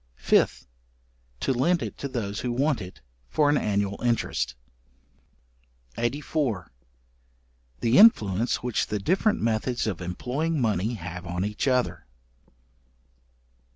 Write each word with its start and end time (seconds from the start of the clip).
5th. 0.19 0.65
To 1.41 1.53
lend 1.53 1.83
it 1.83 1.95
to 1.99 2.07
those 2.07 2.39
who 2.39 2.51
want 2.51 2.81
it, 2.81 3.01
for 3.29 3.51
an 3.51 3.57
annual 3.59 4.01
interest. 4.01 4.55
§84. 5.95 6.69
The 7.81 7.99
influence 7.99 8.63
which 8.63 8.87
the 8.87 8.97
different 8.97 9.41
methods 9.43 9.85
of 9.85 10.01
employing 10.01 10.59
money 10.59 10.95
have 10.95 11.27
on 11.27 11.45
each 11.45 11.67
other. 11.67 12.07